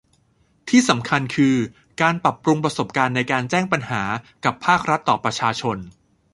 [0.69, 1.55] ที่สำคัญคือ
[2.01, 4.03] การปรับปรุงประสบการณ์ในการแจ้งปัญหา
[4.45, 5.77] กับภาครัฐต่อประชาชน